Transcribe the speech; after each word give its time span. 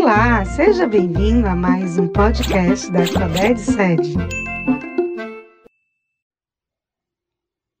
Olá, 0.00 0.44
seja 0.44 0.86
bem-vindo 0.86 1.48
a 1.48 1.56
mais 1.56 1.98
um 1.98 2.06
podcast 2.06 2.88
da 2.92 3.00
Alfabete 3.00 3.60
Sede. 3.60 4.14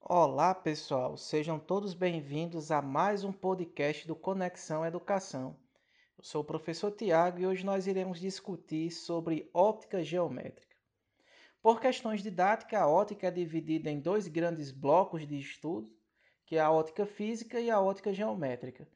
Olá, 0.00 0.52
pessoal, 0.52 1.16
sejam 1.16 1.60
todos 1.60 1.94
bem-vindos 1.94 2.72
a 2.72 2.82
mais 2.82 3.22
um 3.22 3.32
podcast 3.32 4.04
do 4.04 4.16
Conexão 4.16 4.84
Educação. 4.84 5.56
Eu 6.18 6.24
sou 6.24 6.42
o 6.42 6.44
professor 6.44 6.90
Tiago 6.90 7.38
e 7.38 7.46
hoje 7.46 7.64
nós 7.64 7.86
iremos 7.86 8.18
discutir 8.18 8.90
sobre 8.90 9.48
óptica 9.54 10.02
geométrica. 10.02 10.74
Por 11.62 11.80
questões 11.80 12.20
didáticas, 12.20 12.80
a 12.80 12.88
óptica 12.88 13.28
é 13.28 13.30
dividida 13.30 13.88
em 13.92 14.00
dois 14.00 14.26
grandes 14.26 14.72
blocos 14.72 15.24
de 15.24 15.38
estudo, 15.38 15.88
que 16.44 16.56
é 16.56 16.60
a 16.60 16.70
óptica 16.70 17.06
física 17.06 17.60
e 17.60 17.70
a 17.70 17.80
óptica 17.80 18.12
geométrica. 18.12 18.88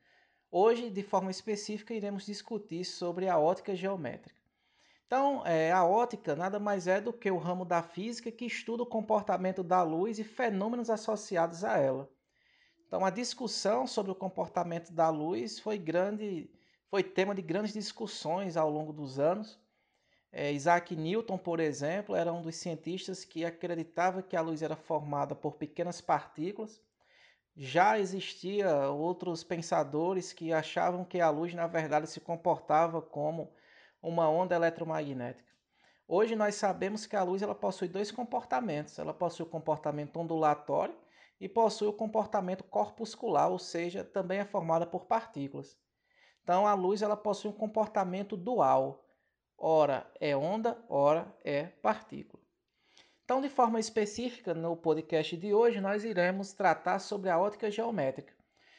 Hoje, 0.54 0.90
de 0.90 1.02
forma 1.02 1.30
específica, 1.30 1.94
iremos 1.94 2.26
discutir 2.26 2.84
sobre 2.84 3.26
a 3.26 3.38
ótica 3.38 3.74
geométrica. 3.74 4.38
Então, 5.06 5.46
é, 5.46 5.72
a 5.72 5.82
ótica 5.82 6.36
nada 6.36 6.60
mais 6.60 6.86
é 6.86 7.00
do 7.00 7.10
que 7.10 7.30
o 7.30 7.38
ramo 7.38 7.64
da 7.64 7.82
física 7.82 8.30
que 8.30 8.44
estuda 8.44 8.82
o 8.82 8.86
comportamento 8.86 9.62
da 9.62 9.82
luz 9.82 10.18
e 10.18 10.24
fenômenos 10.24 10.90
associados 10.90 11.64
a 11.64 11.79
ela. 11.79 12.07
Então, 12.86 13.02
a 13.02 13.08
discussão 13.08 13.86
sobre 13.86 14.12
o 14.12 14.14
comportamento 14.14 14.93
da 14.93 15.08
luz 15.08 15.58
foi 15.58 15.79
grande, 15.79 16.50
foi 16.90 17.02
tema 17.02 17.34
de 17.34 17.40
grandes 17.40 17.72
discussões 17.72 18.54
ao 18.54 18.68
longo 18.68 18.93
dos 18.93 19.18
anos. 19.18 19.58
É, 20.30 20.52
Isaac 20.52 20.94
Newton, 20.94 21.38
por 21.38 21.60
exemplo, 21.60 22.14
era 22.14 22.30
um 22.30 22.43
dos 22.43 22.57
cientistas 22.57 23.24
que 23.24 23.43
acreditava 23.43 24.21
que 24.22 24.36
a 24.36 24.43
luz 24.43 24.60
era 24.60 24.76
formada 24.76 25.34
por 25.34 25.54
pequenas 25.54 26.02
partículas 26.02 26.79
já 27.56 27.98
existia 27.98 28.88
outros 28.88 29.44
pensadores 29.44 30.32
que 30.32 30.52
achavam 30.52 31.04
que 31.04 31.20
a 31.20 31.30
luz 31.30 31.52
na 31.54 31.66
verdade 31.66 32.06
se 32.06 32.20
comportava 32.20 33.02
como 33.02 33.52
uma 34.02 34.28
onda 34.28 34.55
eletromagnética. 34.55 35.52
Hoje 36.08 36.34
nós 36.34 36.56
sabemos 36.56 37.06
que 37.06 37.16
a 37.16 37.22
luz 37.22 37.42
ela 37.42 37.54
possui 37.54 37.88
dois 37.88 38.10
comportamentos. 38.10 38.98
Ela 38.98 39.14
possui 39.14 39.46
o 39.46 39.48
comportamento 39.48 40.18
ondulatório 40.18 40.94
e 41.40 41.48
possui 41.48 41.88
o 41.88 41.92
comportamento 41.92 42.64
corpuscular, 42.64 43.50
ou 43.50 43.58
seja, 43.58 44.05
também 44.05 44.40
é 44.40 44.44
formada 44.44 44.86
por 44.86 45.06
partículas. 45.06 45.77
Então 46.42 46.66
a 46.66 46.74
luz 46.74 47.02
ela 47.02 47.16
possui 47.16 47.50
um 47.50 47.55
comportamento 47.55 48.36
dual. 48.36 49.08
Ora 49.56 50.10
é 50.20 50.36
onda, 50.36 50.82
ora 50.88 51.32
é 51.44 51.64
partícula. 51.64 52.41
Então, 53.24 53.40
de 53.40 53.48
forma 53.48 53.78
específica, 53.78 54.52
no 54.52 54.76
podcast 54.76 55.36
de 55.36 55.54
hoje, 55.54 55.80
nós 55.80 56.04
iremos 56.04 56.52
tratar 56.52 56.98
sobre 56.98 57.30
a 57.30 57.38
ótica 57.38 57.70
geométrica. 57.70 58.34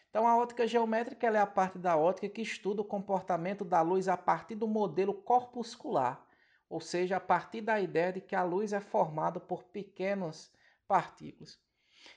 Então, 0.09 0.27
a 0.27 0.37
ótica 0.37 0.67
geométrica 0.67 1.27
é 1.27 1.37
a 1.37 1.47
parte 1.47 1.79
da 1.79 1.95
ótica 1.95 2.27
que 2.27 2.41
estuda 2.41 2.81
o 2.81 2.85
comportamento 2.85 3.63
da 3.63 3.81
luz 3.81 4.07
a 4.07 4.17
partir 4.17 4.55
do 4.55 4.67
modelo 4.67 5.13
corpuscular, 5.13 6.23
ou 6.69 6.81
seja, 6.81 7.17
a 7.17 7.19
partir 7.19 7.61
da 7.61 7.79
ideia 7.79 8.11
de 8.11 8.21
que 8.21 8.35
a 8.35 8.43
luz 8.43 8.73
é 8.73 8.81
formada 8.81 9.39
por 9.39 9.63
pequenas 9.63 10.51
partículas. 10.87 11.57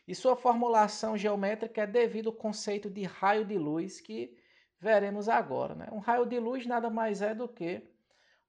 E 0.07 0.15
sua 0.15 0.35
formulação 0.37 1.17
geométrica 1.17 1.83
é 1.83 1.87
devido 1.87 2.31
ao 2.31 2.35
conceito 2.35 2.91
de 2.91 3.05
raio 3.05 3.45
de 3.45 3.57
luz 3.57 4.01
que 4.01 4.37
veremos 4.81 5.29
agora. 5.29 5.77
Né? 5.77 5.89
Um 5.93 6.01
raio 6.01 6.27
de 6.27 6.41
luz 6.41 6.67
nada 6.67 6.91
mais 6.91 7.23
é 7.23 7.35
do 7.35 7.49
que 7.49 7.83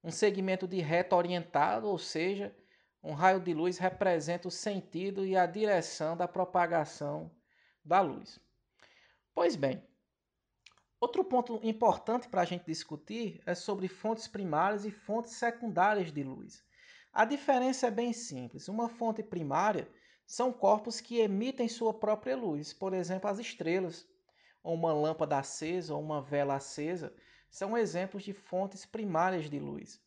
um 0.02 0.10
segmento 0.10 0.66
de 0.66 0.80
reta 0.80 1.14
orientado, 1.14 1.86
ou 1.86 1.96
seja, 1.96 2.54
um 3.02 3.12
raio 3.12 3.40
de 3.40 3.54
luz 3.54 3.78
representa 3.78 4.48
o 4.48 4.50
sentido 4.50 5.24
e 5.24 5.36
a 5.36 5.46
direção 5.46 6.16
da 6.16 6.26
propagação 6.26 7.30
da 7.84 8.00
luz. 8.00 8.40
Pois 9.34 9.54
bem, 9.54 9.82
outro 11.00 11.24
ponto 11.24 11.60
importante 11.62 12.28
para 12.28 12.42
a 12.42 12.44
gente 12.44 12.66
discutir 12.66 13.40
é 13.46 13.54
sobre 13.54 13.88
fontes 13.88 14.26
primárias 14.26 14.84
e 14.84 14.90
fontes 14.90 15.32
secundárias 15.32 16.12
de 16.12 16.22
luz. 16.22 16.64
A 17.12 17.24
diferença 17.24 17.86
é 17.86 17.90
bem 17.90 18.12
simples. 18.12 18.68
Uma 18.68 18.88
fonte 18.88 19.22
primária 19.22 19.88
são 20.26 20.52
corpos 20.52 21.00
que 21.00 21.20
emitem 21.20 21.68
sua 21.68 21.94
própria 21.94 22.36
luz, 22.36 22.72
por 22.72 22.92
exemplo, 22.92 23.30
as 23.30 23.38
estrelas, 23.38 24.06
ou 24.62 24.74
uma 24.74 24.92
lâmpada 24.92 25.38
acesa 25.38 25.94
ou 25.94 26.02
uma 26.02 26.20
vela 26.20 26.56
acesa, 26.56 27.14
são 27.48 27.76
exemplos 27.76 28.24
de 28.24 28.32
fontes 28.32 28.84
primárias 28.84 29.48
de 29.48 29.58
luz. 29.58 30.00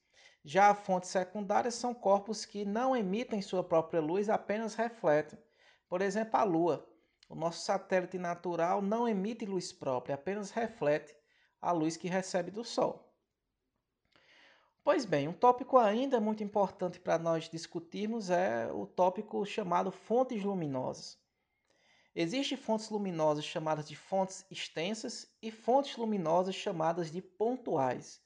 Já 0.43 0.73
fontes 0.73 1.09
secundárias 1.09 1.75
são 1.75 1.93
corpos 1.93 2.45
que 2.45 2.65
não 2.65 2.95
emitem 2.95 3.41
sua 3.41 3.63
própria 3.63 4.01
luz, 4.01 4.27
apenas 4.27 4.73
refletem. 4.73 5.37
Por 5.87 6.01
exemplo, 6.01 6.39
a 6.39 6.43
Lua. 6.43 6.87
O 7.29 7.35
nosso 7.35 7.63
satélite 7.63 8.17
natural 8.17 8.81
não 8.81 9.07
emite 9.07 9.45
luz 9.45 9.71
própria, 9.71 10.15
apenas 10.15 10.51
reflete 10.51 11.15
a 11.61 11.71
luz 11.71 11.95
que 11.95 12.09
recebe 12.09 12.49
do 12.51 12.63
Sol. 12.63 13.13
Pois 14.83 15.05
bem, 15.05 15.27
um 15.27 15.33
tópico 15.33 15.77
ainda 15.77 16.19
muito 16.19 16.43
importante 16.43 16.99
para 16.99 17.19
nós 17.19 17.47
discutirmos 17.47 18.31
é 18.31 18.69
o 18.73 18.87
tópico 18.87 19.45
chamado 19.45 19.91
fontes 19.91 20.43
luminosas. 20.43 21.19
Existem 22.15 22.57
fontes 22.57 22.89
luminosas 22.89 23.45
chamadas 23.45 23.87
de 23.87 23.95
fontes 23.95 24.43
extensas 24.49 25.31
e 25.41 25.51
fontes 25.51 25.95
luminosas 25.95 26.55
chamadas 26.55 27.11
de 27.11 27.21
pontuais. 27.21 28.19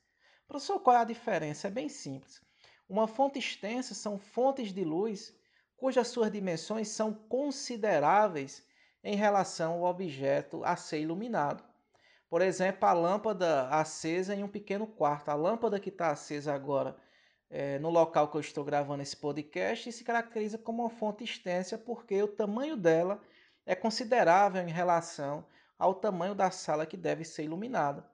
Professor, 0.48 0.80
qual 0.80 0.96
é 0.96 1.00
a 1.00 1.06
diferença? 1.06 1.68
É 1.68 1.72
bem 1.72 1.90
simples. 1.90 2.42
Uma 2.88 3.08
fonte 3.08 3.40
extensa 3.40 3.96
são 3.96 4.20
fontes 4.20 4.72
de 4.72 4.84
luz 4.84 5.36
cujas 5.76 6.08
suas 6.08 6.32
dimensões 6.32 6.88
são 6.90 7.14
consideráveis 7.14 8.64
em 9.04 9.16
relação 9.16 9.74
ao 9.74 9.84
objeto 9.84 10.64
a 10.64 10.76
ser 10.76 11.02
iluminado. 11.02 11.64
Por 12.30 12.42
exemplo, 12.42 12.88
a 12.88 12.94
lâmpada 12.94 13.68
acesa 13.70 14.36
em 14.36 14.44
um 14.44 14.48
pequeno 14.48 14.88
quarto. 14.88 15.30
A 15.30 15.36
lâmpada 15.36 15.80
que 15.80 15.90
está 15.90 16.12
acesa 16.12 16.54
agora 16.54 16.96
é, 17.50 17.80
no 17.80 17.90
local 17.90 18.28
que 18.30 18.38
eu 18.38 18.42
estou 18.42 18.64
gravando 18.64 19.04
esse 19.04 19.16
podcast 19.16 19.92
se 19.92 20.04
caracteriza 20.04 20.58
como 20.58 20.84
uma 20.84 20.90
fonte 20.90 21.24
extensa 21.24 21.78
porque 21.78 22.22
o 22.22 22.28
tamanho 22.28 22.76
dela 22.76 23.22
é 23.66 23.76
considerável 23.76 24.62
em 24.62 24.72
relação 24.72 25.46
ao 25.78 25.96
tamanho 25.96 26.36
da 26.36 26.52
sala 26.52 26.86
que 26.86 26.98
deve 26.98 27.24
ser 27.24 27.44
iluminada. 27.44 28.06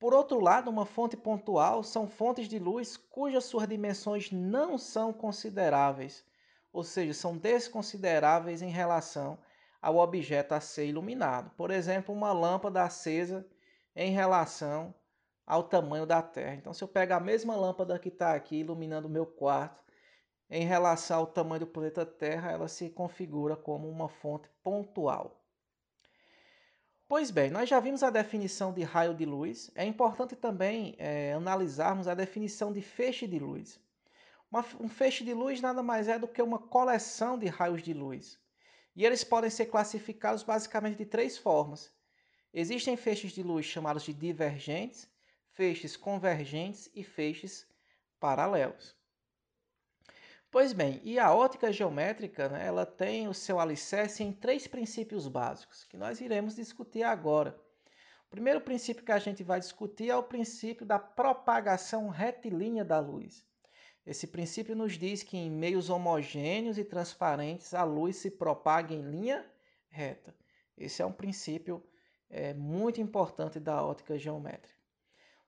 Por 0.00 0.14
outro 0.14 0.40
lado, 0.40 0.70
uma 0.70 0.86
fonte 0.86 1.14
pontual 1.14 1.82
são 1.82 2.08
fontes 2.08 2.48
de 2.48 2.58
luz 2.58 2.96
cujas 2.96 3.44
suas 3.44 3.68
dimensões 3.68 4.32
não 4.32 4.78
são 4.78 5.12
consideráveis, 5.12 6.24
ou 6.72 6.82
seja, 6.82 7.12
são 7.12 7.36
desconsideráveis 7.36 8.62
em 8.62 8.70
relação 8.70 9.38
ao 9.80 9.98
objeto 9.98 10.52
a 10.52 10.60
ser 10.60 10.86
iluminado. 10.86 11.50
Por 11.50 11.70
exemplo, 11.70 12.14
uma 12.14 12.32
lâmpada 12.32 12.82
acesa 12.82 13.46
em 13.94 14.10
relação 14.10 14.94
ao 15.46 15.64
tamanho 15.64 16.06
da 16.06 16.22
Terra. 16.22 16.54
Então, 16.54 16.72
se 16.72 16.82
eu 16.82 16.88
pegar 16.88 17.16
a 17.16 17.20
mesma 17.20 17.54
lâmpada 17.54 17.98
que 17.98 18.08
está 18.08 18.34
aqui 18.34 18.60
iluminando 18.60 19.06
o 19.06 19.10
meu 19.10 19.26
quarto, 19.26 19.84
em 20.48 20.64
relação 20.64 21.18
ao 21.18 21.26
tamanho 21.26 21.60
do 21.60 21.66
planeta 21.66 22.06
Terra, 22.06 22.50
ela 22.50 22.68
se 22.68 22.88
configura 22.88 23.54
como 23.54 23.86
uma 23.86 24.08
fonte 24.08 24.48
pontual. 24.62 25.39
Pois 27.10 27.28
bem, 27.32 27.50
nós 27.50 27.68
já 27.68 27.80
vimos 27.80 28.04
a 28.04 28.08
definição 28.08 28.72
de 28.72 28.84
raio 28.84 29.12
de 29.12 29.24
luz. 29.24 29.68
É 29.74 29.84
importante 29.84 30.36
também 30.36 30.94
é, 30.96 31.32
analisarmos 31.32 32.06
a 32.06 32.14
definição 32.14 32.72
de 32.72 32.80
feixe 32.80 33.26
de 33.26 33.36
luz. 33.36 33.80
Uma, 34.48 34.64
um 34.78 34.88
feixe 34.88 35.24
de 35.24 35.34
luz 35.34 35.60
nada 35.60 35.82
mais 35.82 36.06
é 36.06 36.20
do 36.20 36.28
que 36.28 36.40
uma 36.40 36.60
coleção 36.60 37.36
de 37.36 37.48
raios 37.48 37.82
de 37.82 37.92
luz. 37.92 38.38
E 38.94 39.04
eles 39.04 39.24
podem 39.24 39.50
ser 39.50 39.66
classificados 39.66 40.44
basicamente 40.44 40.98
de 40.98 41.04
três 41.04 41.36
formas. 41.36 41.92
Existem 42.54 42.96
feixes 42.96 43.32
de 43.32 43.42
luz 43.42 43.66
chamados 43.66 44.04
de 44.04 44.14
divergentes, 44.14 45.08
feixes 45.50 45.96
convergentes 45.96 46.88
e 46.94 47.02
feixes 47.02 47.66
paralelos. 48.20 48.94
Pois 50.50 50.72
bem, 50.72 51.00
e 51.04 51.16
a 51.16 51.32
ótica 51.32 51.72
geométrica, 51.72 52.48
né, 52.48 52.66
ela 52.66 52.84
tem 52.84 53.28
o 53.28 53.34
seu 53.34 53.60
alicerce 53.60 54.24
em 54.24 54.32
três 54.32 54.66
princípios 54.66 55.28
básicos, 55.28 55.84
que 55.84 55.96
nós 55.96 56.20
iremos 56.20 56.56
discutir 56.56 57.04
agora. 57.04 57.56
O 58.26 58.30
primeiro 58.30 58.60
princípio 58.60 59.04
que 59.04 59.12
a 59.12 59.18
gente 59.20 59.44
vai 59.44 59.60
discutir 59.60 60.10
é 60.10 60.16
o 60.16 60.24
princípio 60.24 60.84
da 60.84 60.98
propagação 60.98 62.08
retilínea 62.08 62.84
da 62.84 62.98
luz. 62.98 63.46
Esse 64.04 64.26
princípio 64.26 64.74
nos 64.74 64.94
diz 64.94 65.22
que 65.22 65.36
em 65.36 65.48
meios 65.48 65.88
homogêneos 65.88 66.78
e 66.78 66.84
transparentes 66.84 67.72
a 67.72 67.84
luz 67.84 68.16
se 68.16 68.28
propaga 68.28 68.92
em 68.92 69.02
linha 69.02 69.48
reta. 69.88 70.34
Esse 70.76 71.00
é 71.00 71.06
um 71.06 71.12
princípio 71.12 71.80
é, 72.28 72.54
muito 72.54 73.00
importante 73.00 73.60
da 73.60 73.84
ótica 73.84 74.18
geométrica. 74.18 74.79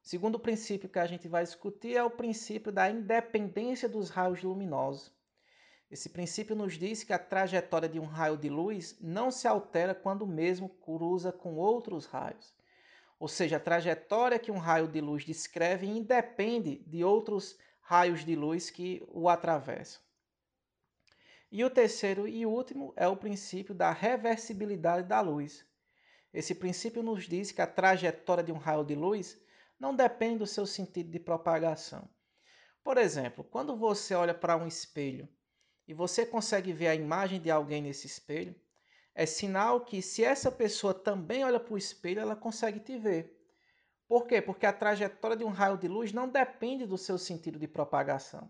Segundo 0.02 0.38
princípio 0.38 0.88
que 0.88 0.98
a 0.98 1.06
gente 1.06 1.28
vai 1.28 1.44
discutir 1.44 1.96
é 1.96 2.02
o 2.02 2.10
princípio 2.10 2.72
da 2.72 2.90
independência 2.90 3.88
dos 3.88 4.10
raios 4.10 4.42
luminosos. 4.42 5.12
Esse 5.88 6.08
princípio 6.08 6.56
nos 6.56 6.76
diz 6.76 7.04
que 7.04 7.12
a 7.12 7.18
trajetória 7.18 7.88
de 7.88 8.00
um 8.00 8.04
raio 8.04 8.36
de 8.36 8.48
luz 8.48 8.96
não 9.00 9.30
se 9.30 9.46
altera 9.46 9.94
quando 9.94 10.26
mesmo 10.26 10.68
cruza 10.68 11.30
com 11.30 11.54
outros 11.54 12.06
raios. 12.06 12.52
Ou 13.20 13.28
seja, 13.28 13.58
a 13.58 13.60
trajetória 13.60 14.40
que 14.40 14.50
um 14.50 14.58
raio 14.58 14.88
de 14.88 15.00
luz 15.00 15.24
descreve 15.24 15.86
independe 15.86 16.82
de 16.86 17.04
outros 17.04 17.56
raios 17.80 18.24
de 18.24 18.34
luz 18.34 18.70
que 18.70 19.06
o 19.06 19.28
atravessam. 19.28 20.02
E 21.50 21.62
o 21.62 21.70
terceiro 21.70 22.26
e 22.26 22.44
último 22.44 22.92
é 22.96 23.06
o 23.06 23.16
princípio 23.16 23.74
da 23.74 23.92
reversibilidade 23.92 25.06
da 25.06 25.20
luz. 25.20 25.64
Esse 26.34 26.54
princípio 26.56 27.02
nos 27.02 27.28
diz 27.28 27.52
que 27.52 27.62
a 27.62 27.66
trajetória 27.66 28.42
de 28.42 28.50
um 28.50 28.56
raio 28.56 28.84
de 28.84 28.96
luz 28.96 29.38
não 29.82 29.96
depende 29.96 30.38
do 30.38 30.46
seu 30.46 30.64
sentido 30.64 31.10
de 31.10 31.18
propagação. 31.18 32.08
Por 32.84 32.96
exemplo, 32.96 33.42
quando 33.42 33.74
você 33.74 34.14
olha 34.14 34.32
para 34.32 34.56
um 34.56 34.64
espelho 34.64 35.28
e 35.88 35.92
você 35.92 36.24
consegue 36.24 36.72
ver 36.72 36.86
a 36.86 36.94
imagem 36.94 37.40
de 37.40 37.50
alguém 37.50 37.82
nesse 37.82 38.06
espelho, 38.06 38.54
é 39.12 39.26
sinal 39.26 39.80
que 39.80 40.00
se 40.00 40.22
essa 40.22 40.52
pessoa 40.52 40.94
também 40.94 41.44
olha 41.44 41.58
para 41.58 41.74
o 41.74 41.76
espelho, 41.76 42.20
ela 42.20 42.36
consegue 42.36 42.78
te 42.78 42.96
ver. 42.96 43.36
Por 44.06 44.28
quê? 44.28 44.40
Porque 44.40 44.66
a 44.66 44.72
trajetória 44.72 45.36
de 45.36 45.42
um 45.42 45.50
raio 45.50 45.76
de 45.76 45.88
luz 45.88 46.12
não 46.12 46.28
depende 46.28 46.86
do 46.86 46.96
seu 46.96 47.18
sentido 47.18 47.58
de 47.58 47.66
propagação. 47.66 48.48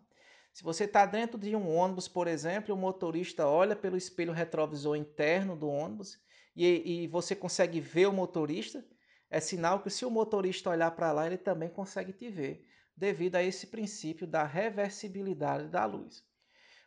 Se 0.53 0.63
você 0.63 0.85
está 0.85 1.07
dentro 1.07 1.39
de 1.39 1.57
um 1.57 1.75
ônibus, 1.75 2.09
por 2.09 2.27
exemplo, 2.27 2.75
o 2.75 2.79
motorista 2.79 3.49
olha 3.49 3.75
pelo 3.75 3.97
espelho 3.97 4.35
retrovisor 4.35 4.97
interno 4.97 5.57
do 5.57 5.67
ônibus 5.67 6.21
e, 6.55 7.05
e 7.05 7.07
você 7.07 7.35
consegue 7.35 7.81
ver 7.81 8.07
o 8.07 8.13
motorista, 8.13 8.85
é 9.33 9.41
sinal 9.41 9.81
que 9.81 9.89
se 9.89 10.05
o 10.05 10.11
motorista 10.11 10.69
olhar 10.69 10.91
para 10.91 11.11
lá, 11.11 11.27
ele 11.27 11.39
também 11.39 11.71
consegue 11.71 12.13
te 12.13 12.29
ver, 12.29 12.69
devido 12.95 13.37
a 13.37 13.43
esse 13.43 13.67
princípio 13.67 14.27
da 14.27 14.45
reversibilidade 14.45 15.69
da 15.69 15.87
luz. 15.87 16.23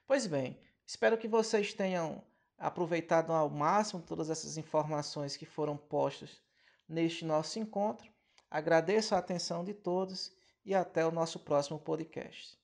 Pois 0.05 0.27
bem, 0.27 0.61
espero 0.85 1.17
que 1.17 1.27
vocês 1.27 1.73
tenham 1.73 2.23
aproveitado 2.55 3.33
ao 3.33 3.49
máximo 3.49 3.99
todas 3.99 4.29
essas 4.29 4.57
informações 4.57 5.35
que 5.35 5.43
foram 5.43 5.75
postas 5.75 6.39
neste 6.87 7.25
nosso 7.25 7.57
encontro. 7.57 8.07
Agradeço 8.47 9.15
a 9.15 9.17
atenção 9.17 9.63
de 9.63 9.73
todos 9.73 10.31
e 10.63 10.75
até 10.75 11.03
o 11.03 11.11
nosso 11.11 11.39
próximo 11.39 11.79
podcast. 11.79 12.63